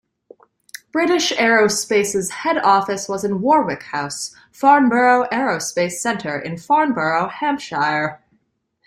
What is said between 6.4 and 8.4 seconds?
Farnborough, Hampshire.